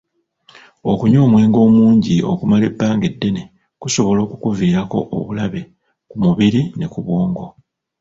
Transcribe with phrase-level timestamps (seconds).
[0.91, 3.43] Okunywa omwenge omungi okumala ebbanga eddene
[3.81, 5.61] kusobola okukuviirako obulabe
[6.09, 7.45] ku mubiri ne ku bwongo.